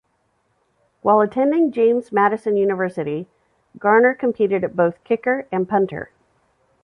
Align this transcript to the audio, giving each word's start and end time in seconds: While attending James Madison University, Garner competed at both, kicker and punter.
While 1.03 1.21
attending 1.21 1.71
James 1.71 2.11
Madison 2.11 2.57
University, 2.57 3.27
Garner 3.77 4.15
competed 4.15 4.63
at 4.63 4.75
both, 4.75 5.03
kicker 5.03 5.45
and 5.51 5.69
punter. 5.69 6.09